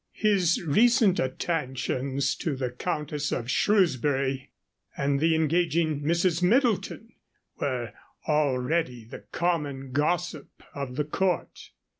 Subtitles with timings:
[0.17, 4.49] His recent attentions to the Countess of Shrewsbury
[4.97, 6.41] and the engaging Mrs.
[6.41, 7.11] Middleton
[7.59, 7.93] were
[8.27, 11.69] already the common gossip of the court.